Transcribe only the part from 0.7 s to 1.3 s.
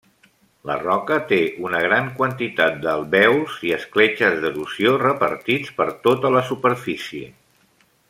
roca